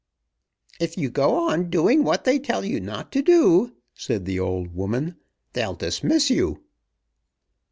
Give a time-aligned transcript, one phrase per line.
[0.79, 4.73] '""If you go on doing what they tell you not to do," said the old
[4.73, 5.17] woman,
[5.53, 6.63] "they'll dismiss you."